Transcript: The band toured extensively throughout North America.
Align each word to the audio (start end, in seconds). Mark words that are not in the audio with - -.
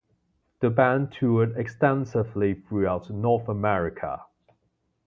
The 0.61 0.71
band 0.71 1.11
toured 1.11 1.55
extensively 1.57 2.55
throughout 2.55 3.11
North 3.11 3.47
America. 3.47 4.25